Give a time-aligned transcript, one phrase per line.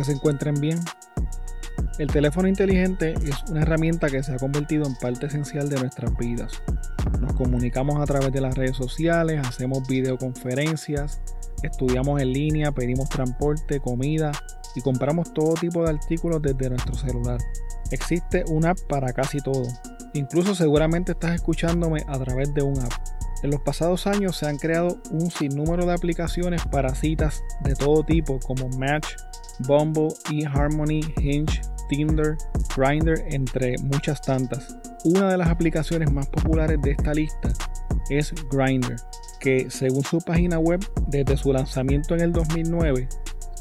[0.00, 0.80] Que se encuentren bien.
[1.98, 6.16] El teléfono inteligente es una herramienta que se ha convertido en parte esencial de nuestras
[6.16, 6.62] vidas.
[7.20, 11.20] Nos comunicamos a través de las redes sociales, hacemos videoconferencias,
[11.62, 14.32] estudiamos en línea, pedimos transporte, comida
[14.74, 17.38] y compramos todo tipo de artículos desde nuestro celular.
[17.90, 19.68] Existe una app para casi todo.
[20.14, 22.92] Incluso seguramente estás escuchándome a través de un app.
[23.42, 28.02] En los pasados años se han creado un sinnúmero de aplicaciones para citas de todo
[28.02, 29.06] tipo como Match,
[29.66, 32.36] Bumble, eHarmony, Hinge, Tinder,
[32.76, 34.76] Grindr, entre muchas tantas.
[35.04, 37.50] Una de las aplicaciones más populares de esta lista
[38.10, 38.96] es Grindr,
[39.40, 43.08] que según su página web, desde su lanzamiento en el 2009,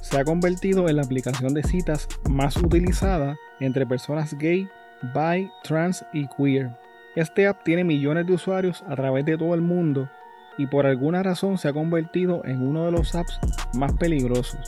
[0.02, 4.68] se ha convertido en la aplicación de citas más utilizada entre personas gay,
[5.14, 6.72] bi, trans y queer.
[7.16, 10.10] Este app tiene millones de usuarios a través de todo el mundo
[10.58, 13.40] y por alguna razón se ha convertido en uno de los apps
[13.74, 14.60] más peligrosos.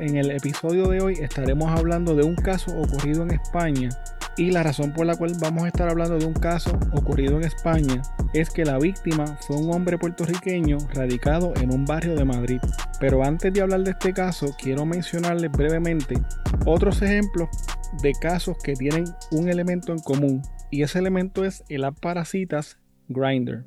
[0.00, 3.90] En el episodio de hoy estaremos hablando de un caso ocurrido en España
[4.34, 7.44] y la razón por la cual vamos a estar hablando de un caso ocurrido en
[7.44, 8.00] España
[8.32, 12.60] es que la víctima fue un hombre puertorriqueño radicado en un barrio de Madrid.
[12.98, 16.14] Pero antes de hablar de este caso, quiero mencionarles brevemente
[16.64, 17.50] otros ejemplos
[18.02, 22.24] de casos que tienen un elemento en común y ese elemento es el app para
[22.24, 23.66] citas Grindr.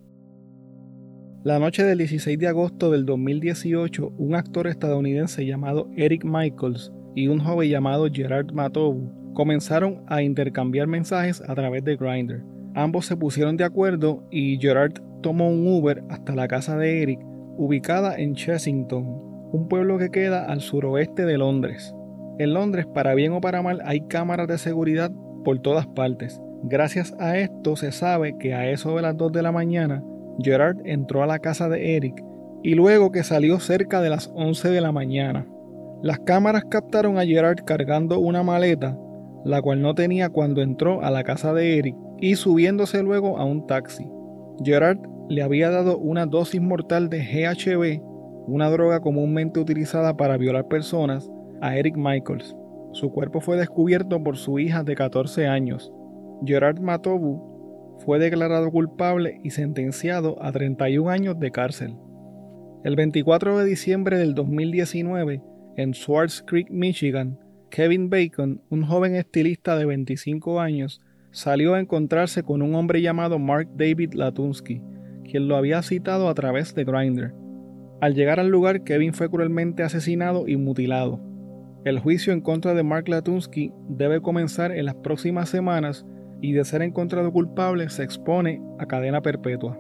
[1.44, 7.28] La noche del 16 de agosto del 2018, un actor estadounidense llamado Eric Michaels y
[7.28, 12.46] un joven llamado Gerard Matovu comenzaron a intercambiar mensajes a través de Grindr.
[12.76, 17.20] Ambos se pusieron de acuerdo y Gerard tomó un Uber hasta la casa de Eric,
[17.58, 19.04] ubicada en Chessington,
[19.52, 21.94] un pueblo que queda al suroeste de Londres.
[22.40, 25.12] En Londres, para bien o para mal, hay cámaras de seguridad
[25.44, 26.42] por todas partes.
[26.64, 30.02] Gracias a esto se sabe que a eso de las 2 de la mañana,
[30.42, 32.24] Gerard entró a la casa de Eric
[32.64, 35.46] y luego que salió cerca de las 11 de la mañana.
[36.02, 38.98] Las cámaras captaron a Gerard cargando una maleta,
[39.44, 43.46] la cual no tenía cuando entró a la casa de Eric, y subiéndose luego a
[43.46, 44.10] un taxi.
[44.64, 45.00] Gerard
[45.30, 48.02] le había dado una dosis mortal de GHB,
[48.48, 51.30] una droga comúnmente utilizada para violar personas,
[51.62, 52.56] a Eric Michaels.
[52.92, 55.92] Su cuerpo fue descubierto por su hija de 14 años,
[56.46, 57.53] Gerard Matobu
[58.06, 61.96] fue declarado culpable y sentenciado a 31 años de cárcel.
[62.84, 65.42] El 24 de diciembre del 2019,
[65.78, 72.44] en Swartz Creek, Michigan, Kevin Bacon, un joven estilista de 25 años, salió a encontrarse
[72.44, 74.82] con un hombre llamado Mark David Latunsky,
[75.24, 77.34] quien lo había citado a través de Grindr.
[78.02, 81.22] Al llegar al lugar, Kevin fue cruelmente asesinado y mutilado.
[81.86, 86.06] El juicio en contra de Mark Latunsky debe comenzar en las próximas semanas
[86.44, 89.80] y de ser encontrado culpable se expone a cadena perpetua.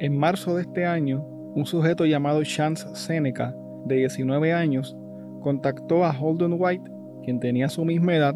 [0.00, 1.24] En marzo de este año,
[1.54, 3.54] un sujeto llamado Chance Seneca,
[3.86, 4.96] de 19 años,
[5.40, 6.90] contactó a Holden White,
[7.22, 8.34] quien tenía su misma edad,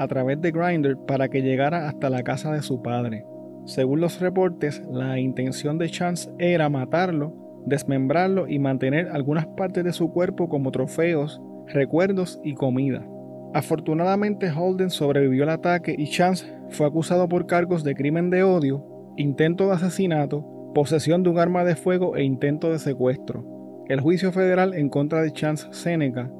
[0.00, 3.24] a través de Grindr para que llegara hasta la casa de su padre.
[3.66, 9.92] Según los reportes, la intención de Chance era matarlo, desmembrarlo y mantener algunas partes de
[9.92, 13.06] su cuerpo como trofeos, recuerdos y comida.
[13.54, 18.84] Afortunadamente Holden sobrevivió al ataque y Chance fue acusado por cargos de crimen de odio,
[19.16, 23.84] intento de asesinato, posesión de un arma de fuego e intento de secuestro.
[23.88, 26.30] El juicio federal en contra de Chance Seneca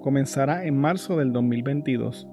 [0.00, 2.28] comenzará en marzo del 2022.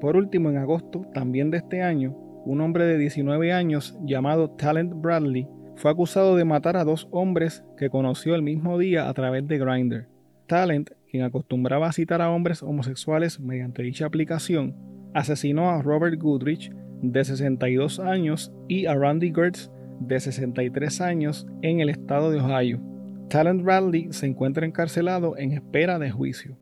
[0.00, 4.92] Por último, en agosto también de este año, un hombre de 19 años llamado Talent
[4.94, 9.46] Bradley fue acusado de matar a dos hombres que conoció el mismo día a través
[9.46, 10.08] de Grindr.
[10.46, 16.70] Talent quien acostumbraba a citar a hombres homosexuales mediante dicha aplicación, asesinó a Robert Goodrich,
[17.00, 19.70] de 62 años, y a Randy Gertz,
[20.00, 22.80] de 63 años, en el estado de Ohio.
[23.28, 26.58] Talent Bradley se encuentra encarcelado en espera de juicio.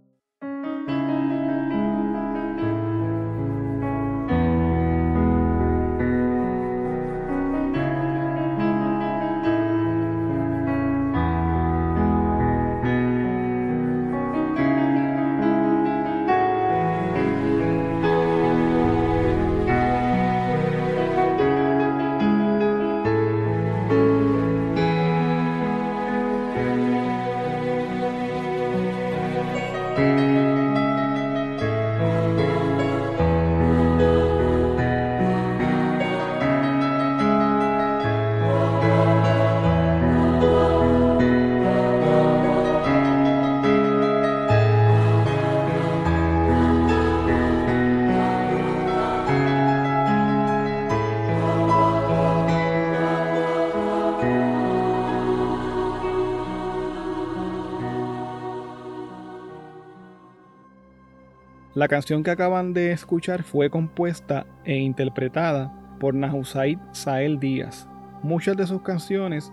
[61.82, 67.88] La canción que acaban de escuchar fue compuesta e interpretada por Nahusaid Sael Díaz.
[68.22, 69.52] Muchas de sus canciones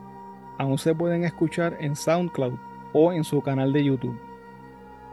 [0.60, 2.54] aún se pueden escuchar en SoundCloud
[2.94, 4.22] o en su canal de YouTube.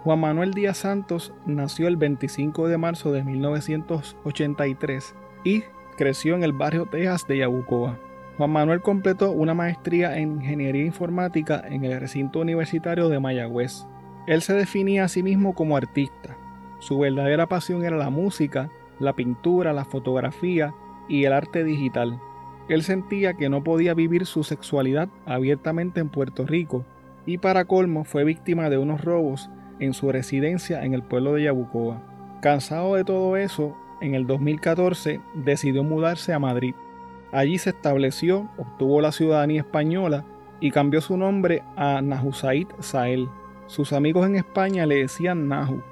[0.04, 5.62] Juan Manuel Díaz Santos nació el 25 de marzo de 1983 y
[5.96, 7.98] creció en el barrio Texas de Yabucoa.
[8.36, 13.86] Juan Manuel completó una maestría en Ingeniería Informática en el recinto universitario de Mayagüez.
[14.26, 16.36] Él se definía a sí mismo como artista.
[16.78, 20.74] Su verdadera pasión era la música, la pintura, la fotografía
[21.08, 22.20] y el arte digital.
[22.68, 26.84] Él sentía que no podía vivir su sexualidad abiertamente en Puerto Rico
[27.24, 31.44] y para colmo fue víctima de unos robos en su residencia en el pueblo de
[31.44, 32.02] Yabucoa.
[32.40, 36.74] Cansado de todo eso, en el 2014 decidió mudarse a Madrid.
[37.32, 40.24] Allí se estableció, obtuvo la ciudadanía española
[40.60, 43.28] y cambió su nombre a Nahusaid Sael.
[43.66, 45.82] Sus amigos en España le decían Nahu.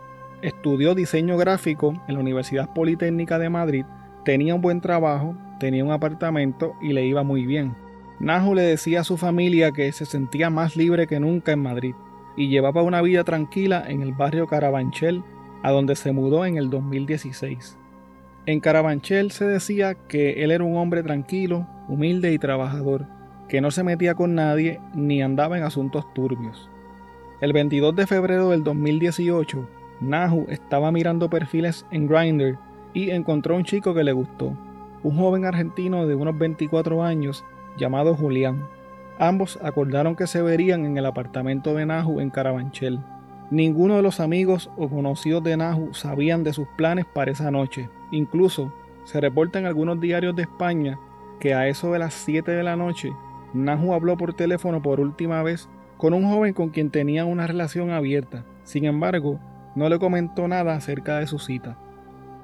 [0.44, 3.86] Estudió diseño gráfico en la Universidad Politécnica de Madrid,
[4.26, 7.74] tenía un buen trabajo, tenía un apartamento y le iba muy bien.
[8.20, 11.94] Nahu le decía a su familia que se sentía más libre que nunca en Madrid
[12.36, 15.24] y llevaba una vida tranquila en el barrio Carabanchel,
[15.62, 17.78] a donde se mudó en el 2016.
[18.44, 23.06] En Carabanchel se decía que él era un hombre tranquilo, humilde y trabajador,
[23.48, 26.68] que no se metía con nadie ni andaba en asuntos turbios.
[27.40, 29.68] El 22 de febrero del 2018,
[30.00, 32.58] Nahu estaba mirando perfiles en Grindr
[32.92, 34.56] y encontró un chico que le gustó,
[35.02, 37.44] un joven argentino de unos 24 años
[37.76, 38.66] llamado Julián.
[39.18, 43.00] Ambos acordaron que se verían en el apartamento de Nahu en Carabanchel.
[43.50, 47.88] Ninguno de los amigos o conocidos de Nahu sabían de sus planes para esa noche.
[48.10, 48.72] Incluso
[49.04, 50.98] se reporta en algunos diarios de España
[51.38, 53.12] que a eso de las 7 de la noche,
[53.52, 57.90] Nahu habló por teléfono por última vez con un joven con quien tenía una relación
[57.90, 58.44] abierta.
[58.64, 59.38] Sin embargo,
[59.74, 61.76] no le comentó nada acerca de su cita.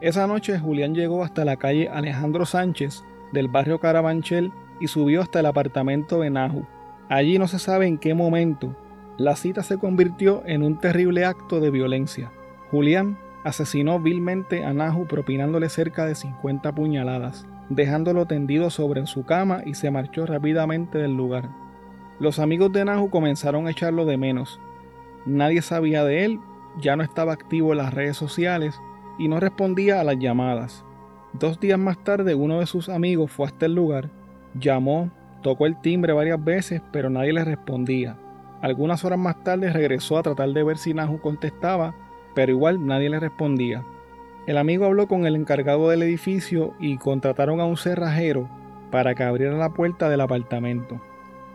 [0.01, 5.41] Esa noche Julián llegó hasta la calle Alejandro Sánchez del barrio Carabanchel y subió hasta
[5.41, 6.67] el apartamento de Nahu.
[7.09, 8.75] Allí no se sabe en qué momento
[9.19, 12.33] la cita se convirtió en un terrible acto de violencia.
[12.71, 19.61] Julián asesinó vilmente a Nahu propinándole cerca de 50 puñaladas, dejándolo tendido sobre su cama
[19.67, 21.51] y se marchó rápidamente del lugar.
[22.19, 24.59] Los amigos de Nahu comenzaron a echarlo de menos.
[25.27, 26.41] Nadie sabía de él,
[26.79, 28.81] ya no estaba activo en las redes sociales
[29.19, 30.85] y no respondía a las llamadas.
[31.33, 34.11] Dos días más tarde uno de sus amigos fue hasta el lugar,
[34.55, 35.11] llamó,
[35.43, 38.17] tocó el timbre varias veces, pero nadie le respondía.
[38.63, 41.95] Algunas horas más tarde regresó a tratar de ver si Nahu contestaba,
[42.35, 43.85] pero igual nadie le respondía.
[44.47, 48.49] El amigo habló con el encargado del edificio y contrataron a un cerrajero
[48.91, 51.01] para que abriera la puerta del apartamento.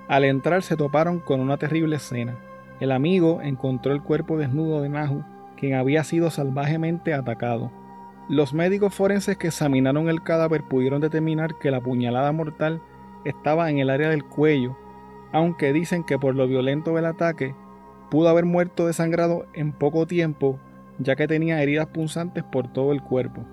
[0.08, 2.38] Al entrar se toparon con una terrible escena.
[2.80, 5.24] El amigo encontró el cuerpo desnudo de Nahu
[5.56, 7.72] quien había sido salvajemente atacado.
[8.28, 12.82] Los médicos forenses que examinaron el cadáver pudieron determinar que la puñalada mortal
[13.24, 14.78] estaba en el área del cuello,
[15.32, 17.56] aunque dicen que por lo violento del ataque
[18.10, 20.60] pudo haber muerto desangrado en poco tiempo,
[21.00, 23.44] ya que tenía heridas punzantes por todo el cuerpo.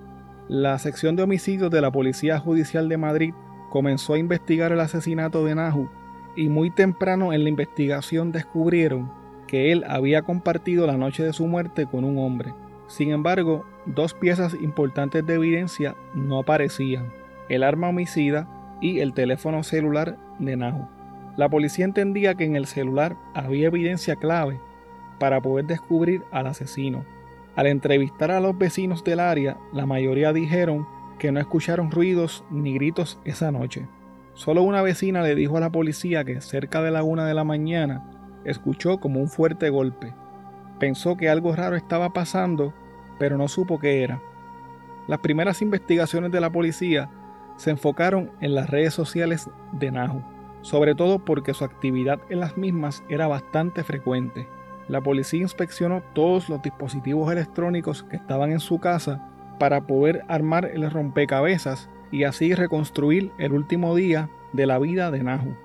[0.47, 3.33] La sección de homicidios de la Policía Judicial de Madrid
[3.69, 5.89] comenzó a investigar el asesinato de Nahu
[6.35, 9.11] y muy temprano en la investigación descubrieron
[9.47, 12.53] que él había compartido la noche de su muerte con un hombre.
[12.87, 17.11] Sin embargo, dos piezas importantes de evidencia no aparecían,
[17.49, 18.47] el arma homicida
[18.81, 20.87] y el teléfono celular de Nahu.
[21.37, 24.59] La policía entendía que en el celular había evidencia clave
[25.19, 27.05] para poder descubrir al asesino.
[27.55, 30.87] Al entrevistar a los vecinos del área, la mayoría dijeron
[31.19, 33.87] que no escucharon ruidos ni gritos esa noche.
[34.33, 37.43] Solo una vecina le dijo a la policía que cerca de la una de la
[37.43, 38.03] mañana
[38.45, 40.13] escuchó como un fuerte golpe.
[40.79, 42.73] Pensó que algo raro estaba pasando,
[43.19, 44.21] pero no supo qué era.
[45.07, 47.09] Las primeras investigaciones de la policía
[47.57, 50.23] se enfocaron en las redes sociales de Nahu,
[50.61, 54.47] sobre todo porque su actividad en las mismas era bastante frecuente.
[54.87, 60.65] La policía inspeccionó todos los dispositivos electrónicos que estaban en su casa para poder armar
[60.65, 65.57] el rompecabezas y así reconstruir el último día de la vida de Nahu.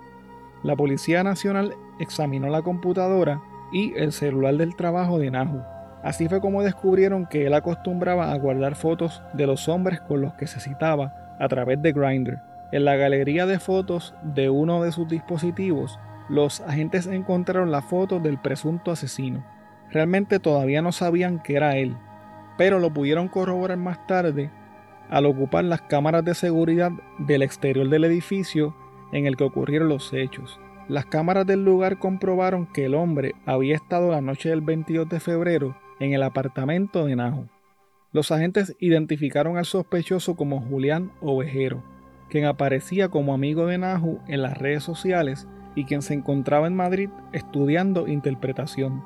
[0.63, 5.63] La Policía Nacional examinó la computadora y el celular del trabajo de Nahu.
[6.03, 10.33] Así fue como descubrieron que él acostumbraba a guardar fotos de los hombres con los
[10.35, 12.41] que se citaba a través de Grindr.
[12.73, 16.01] En la galería de fotos de uno de sus dispositivos,
[16.31, 19.45] los agentes encontraron la foto del presunto asesino.
[19.91, 21.95] Realmente todavía no sabían que era él,
[22.57, 24.51] pero lo pudieron corroborar más tarde
[25.11, 28.75] al ocupar las cámaras de seguridad del exterior del edificio
[29.13, 30.61] en el que ocurrieron los hechos.
[30.89, 35.21] Las cámaras del lugar comprobaron que el hombre había estado la noche del 22 de
[35.21, 37.49] febrero en el apartamento de Nahu.
[38.13, 41.83] Los agentes identificaron al sospechoso como Julián Ovejero,
[42.31, 46.75] quien aparecía como amigo de Nahu en las redes sociales y quien se encontraba en
[46.75, 49.03] Madrid estudiando interpretación.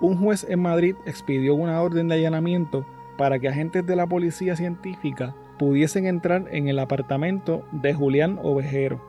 [0.00, 2.86] Un juez en Madrid expidió una orden de allanamiento
[3.18, 9.00] para que agentes de la policía científica pudiesen entrar en el apartamento de Julián Ovejero.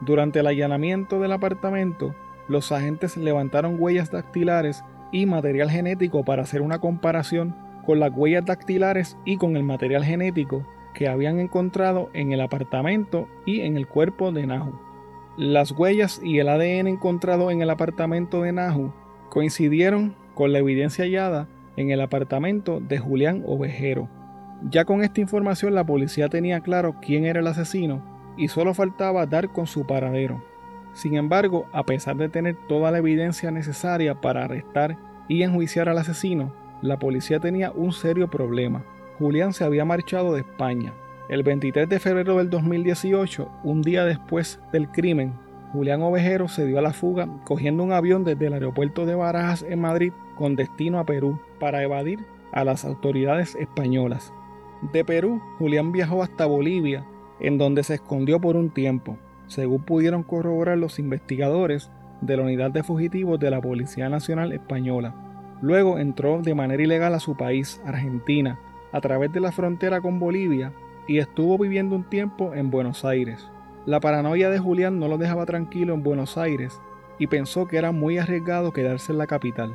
[0.00, 2.14] Durante el allanamiento del apartamento,
[2.48, 7.54] los agentes levantaron huellas dactilares y material genético para hacer una comparación
[7.86, 13.28] con las huellas dactilares y con el material genético que habían encontrado en el apartamento
[13.44, 14.78] y en el cuerpo de Nahu.
[15.36, 18.92] Las huellas y el ADN encontrado en el apartamento de Nahu
[19.30, 24.08] coincidieron con la evidencia hallada en el apartamento de Julián Ovejero.
[24.62, 28.02] Ya con esta información la policía tenía claro quién era el asesino
[28.36, 30.42] y solo faltaba dar con su paradero.
[30.92, 34.96] Sin embargo, a pesar de tener toda la evidencia necesaria para arrestar
[35.28, 38.84] y enjuiciar al asesino, la policía tenía un serio problema.
[39.18, 40.92] Julián se había marchado de España,
[41.28, 45.32] el 23 de febrero del 2018, un día después del crimen,
[45.72, 49.64] Julián Ovejero se dio a la fuga cogiendo un avión desde el aeropuerto de Barajas
[49.68, 54.32] en Madrid con destino a Perú para evadir a las autoridades españolas.
[54.92, 57.06] De Perú, Julián viajó hasta Bolivia,
[57.40, 62.70] en donde se escondió por un tiempo, según pudieron corroborar los investigadores de la Unidad
[62.70, 65.14] de Fugitivos de la Policía Nacional Española.
[65.62, 68.60] Luego entró de manera ilegal a su país, Argentina,
[68.92, 70.72] a través de la frontera con Bolivia
[71.08, 73.48] y estuvo viviendo un tiempo en Buenos Aires.
[73.86, 76.80] La paranoia de Julián no lo dejaba tranquilo en Buenos Aires
[77.18, 79.74] y pensó que era muy arriesgado quedarse en la capital.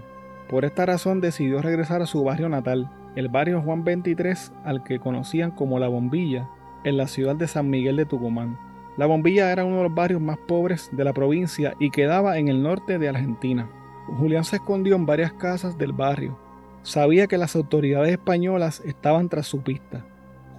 [0.49, 2.89] Por esta razón decidió regresar a su barrio natal,
[3.19, 6.49] el barrio Juan 23, al que conocían como La Bombilla,
[6.83, 8.57] en la ciudad de San Miguel de Tucumán.
[8.97, 12.47] La Bombilla era uno de los barrios más pobres de la provincia y quedaba en
[12.47, 13.69] el norte de Argentina.
[14.17, 16.39] Julián se escondió en varias casas del barrio.
[16.81, 20.03] Sabía que las autoridades españolas estaban tras su pista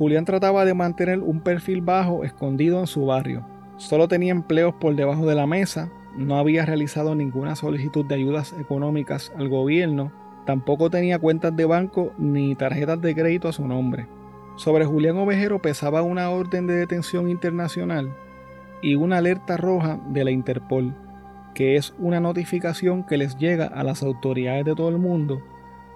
[0.00, 3.44] Julián trataba de mantener un perfil bajo escondido en su barrio.
[3.76, 8.54] Solo tenía empleos por debajo de la mesa, no había realizado ninguna solicitud de ayudas
[8.58, 10.10] económicas al gobierno,
[10.50, 14.08] tampoco tenía cuentas de banco ni tarjetas de crédito a su nombre.
[14.56, 18.12] Sobre Julián Ovejero pesaba una orden de detención internacional
[18.82, 20.92] y una alerta roja de la Interpol,
[21.54, 25.40] que es una notificación que les llega a las autoridades de todo el mundo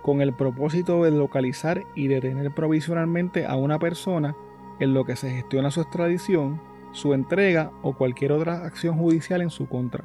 [0.02, 4.37] con el propósito de localizar y detener provisionalmente a una persona
[4.78, 6.61] en lo que se gestiona su extradición,
[6.92, 10.04] su entrega o cualquier otra acción judicial en su contra.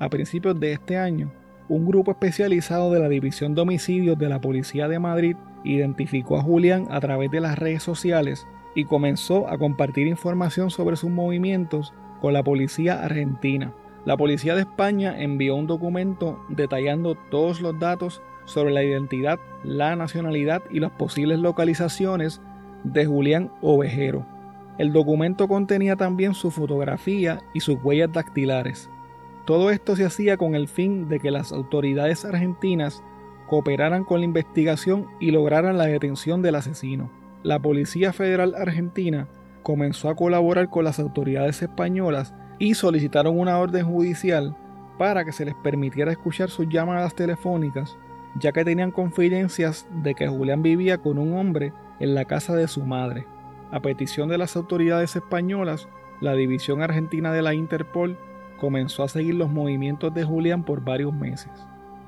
[0.00, 1.30] A principios de este año,
[1.68, 6.42] un grupo especializado de la División de Homicidios de la Policía de Madrid identificó a
[6.42, 11.94] Julián a través de las redes sociales y comenzó a compartir información sobre sus movimientos
[12.20, 13.72] con la policía argentina.
[14.04, 19.96] La policía de España envió un documento detallando todos los datos sobre la identidad, la
[19.96, 22.42] nacionalidad y las posibles localizaciones
[22.82, 24.26] de Julián Ovejero.
[24.76, 28.90] El documento contenía también su fotografía y sus huellas dactilares.
[29.44, 33.02] Todo esto se hacía con el fin de que las autoridades argentinas
[33.46, 37.10] cooperaran con la investigación y lograran la detención del asesino.
[37.42, 39.28] La Policía Federal Argentina
[39.62, 44.56] comenzó a colaborar con las autoridades españolas y solicitaron una orden judicial
[44.98, 47.98] para que se les permitiera escuchar sus llamadas telefónicas
[48.38, 52.68] ya que tenían confidencias de que Julián vivía con un hombre en la casa de
[52.68, 53.26] su madre.
[53.70, 55.88] A petición de las autoridades españolas,
[56.20, 58.18] la División Argentina de la Interpol
[58.64, 61.52] comenzó a seguir los movimientos de Julián por varios meses.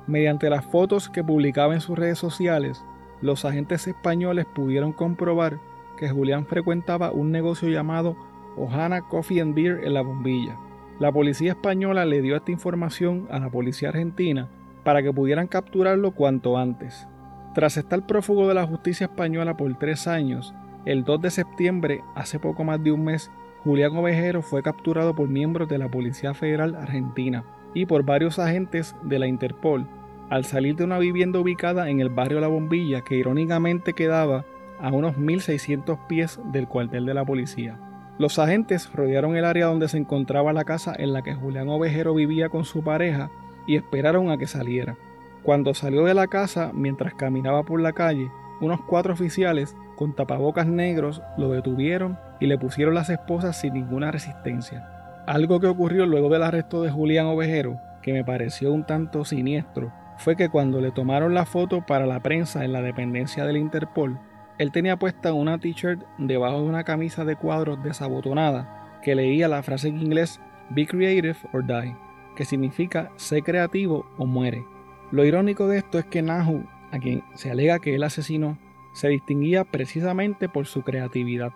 [0.07, 2.83] Mediante las fotos que publicaba en sus redes sociales,
[3.21, 5.59] los agentes españoles pudieron comprobar
[5.97, 8.17] que Julián frecuentaba un negocio llamado
[8.57, 10.57] Ohana Coffee and Beer en la bombilla.
[10.99, 14.49] La policía española le dio esta información a la policía argentina
[14.83, 17.07] para que pudieran capturarlo cuanto antes.
[17.53, 22.39] Tras estar prófugo de la justicia española por tres años, el 2 de septiembre, hace
[22.39, 23.29] poco más de un mes,
[23.67, 27.43] Julián Ovejero fue capturado por miembros de la Policía Federal Argentina
[27.73, 29.85] y por varios agentes de la Interpol
[30.29, 34.45] al salir de una vivienda ubicada en el barrio La Bombilla que irónicamente quedaba
[34.79, 37.77] a unos 1600 pies del cuartel de la policía.
[38.17, 42.13] Los agentes rodearon el área donde se encontraba la casa en la que Julián Ovejero
[42.13, 43.31] vivía con su pareja
[43.65, 44.95] y esperaron a que saliera.
[45.43, 48.31] Cuando salió de la casa, mientras caminaba por la calle,
[48.61, 54.11] unos cuatro oficiales con tapabocas negros lo detuvieron y le pusieron las esposas sin ninguna
[54.11, 54.87] resistencia.
[55.25, 59.91] Algo que ocurrió luego del arresto de Julián Ovejero, que me pareció un tanto siniestro,
[60.17, 64.17] fue que cuando le tomaron la foto para la prensa en la dependencia del Interpol,
[64.57, 69.61] él tenía puesta una t-shirt debajo de una camisa de cuadros desabotonada que leía la
[69.61, 70.39] frase en inglés
[70.69, 71.95] Be creative or die
[72.37, 74.63] que significa sé creativo o muere.
[75.11, 78.59] Lo irónico de esto es que Nahu, a quien se alega que él asesinó,
[78.97, 81.51] se distinguía precisamente por su creatividad.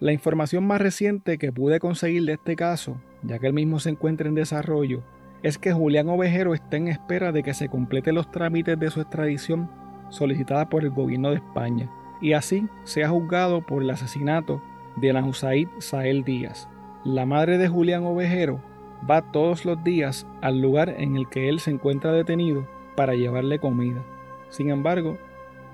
[0.00, 3.90] La información más reciente que pude conseguir de este caso, ya que el mismo se
[3.90, 5.00] encuentra en desarrollo,
[5.44, 9.00] es que Julián Ovejero está en espera de que se completen los trámites de su
[9.00, 9.70] extradición
[10.08, 11.88] solicitada por el gobierno de España
[12.20, 14.60] y así sea juzgado por el asesinato
[14.96, 16.68] de la Husaid Sael Díaz.
[17.04, 18.60] La madre de Julián Ovejero
[19.08, 22.66] va todos los días al lugar en el que él se encuentra detenido
[22.96, 24.02] para llevarle comida.
[24.48, 25.18] Sin embargo,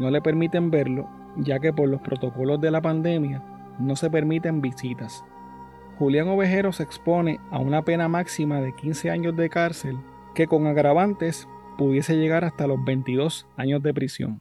[0.00, 3.42] no le permiten verlo, ya que por los protocolos de la pandemia
[3.78, 5.24] no se permiten visitas.
[5.98, 9.98] Julián Ovejero se expone a una pena máxima de 15 años de cárcel
[10.34, 14.40] que con agravantes pudiese llegar hasta los 22 años de prisión.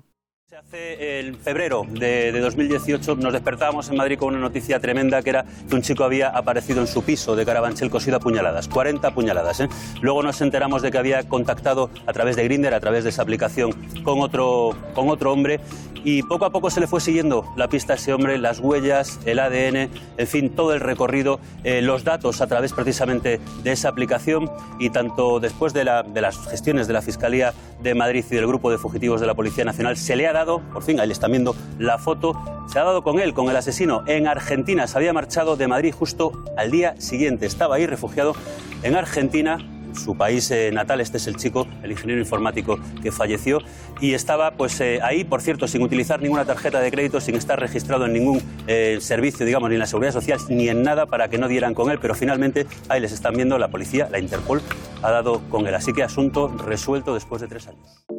[0.57, 5.45] Hace en febrero de, 2018 nos despertábamos en Madrid con una noticia tremenda que era
[5.69, 9.59] que un chico había aparecido en su piso de Carabanchel cosido a puñaladas, 40 puñaladas.
[9.59, 9.69] ¿eh?
[10.01, 13.21] Luego nos enteramos de que había contactado a través de Grinder, a través de esa
[13.21, 15.59] aplicación, con otro, con otro hombre
[16.03, 19.19] y poco a poco se le fue siguiendo la pista a ese hombre, las huellas,
[19.25, 23.89] el ADN, en fin, todo el recorrido, eh, los datos a través precisamente de esa
[23.89, 28.47] aplicación y tanto después de, de las gestiones de la Fiscalía de Madrid y del
[28.47, 31.13] Grupo de Fugitivos de la Policía Nacional se le ha dado por fin, ahí le
[31.13, 32.33] están viendo la foto,
[32.71, 34.87] se ha dado con él, con el asesino, en Argentina.
[34.87, 37.45] Se había marchado de Madrid justo al día siguiente.
[37.45, 38.35] Estaba ahí refugiado
[38.83, 39.57] en Argentina
[39.93, 41.01] su país eh, natal.
[41.01, 43.59] Este es el chico, el ingeniero informático que falleció
[43.99, 47.59] y estaba pues eh, ahí, por cierto, sin utilizar ninguna tarjeta de crédito, sin estar
[47.59, 51.29] registrado en ningún eh, servicio, digamos, ni en la seguridad social ni en nada para
[51.29, 51.99] que no dieran con él.
[52.01, 54.61] Pero finalmente ahí les están viendo la policía, la Interpol
[55.01, 55.75] ha dado con él.
[55.75, 58.18] Así que asunto resuelto después de tres años.